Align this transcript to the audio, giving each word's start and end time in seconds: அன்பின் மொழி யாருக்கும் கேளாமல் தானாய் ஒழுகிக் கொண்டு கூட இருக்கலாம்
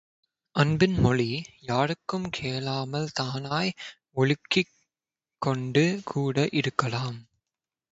அன்பின் 0.55 0.95
மொழி 0.99 1.27
யாருக்கும் 1.61 2.25
கேளாமல் 2.29 3.07
தானாய் 3.19 3.71
ஒழுகிக் 4.13 4.73
கொண்டு 5.41 5.85
கூட 6.05 6.47
இருக்கலாம் 6.53 7.19